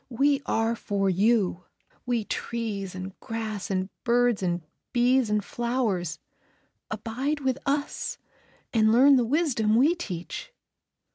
We 0.09 0.41
are 0.47 0.75
for 0.75 1.11
you, 1.11 1.65
we 2.07 2.23
trees 2.25 2.95
and 2.95 3.13
grass 3.19 3.69
and 3.69 3.87
birds 4.03 4.41
and 4.41 4.63
bees 4.93 5.29
and 5.29 5.45
flowers. 5.45 6.17
Abide 6.89 7.41
with 7.41 7.59
us, 7.67 8.17
and 8.73 8.91
learn 8.91 9.15
the 9.15 9.23
wisdom 9.25 9.75
we 9.75 9.93
teach." 9.93 10.51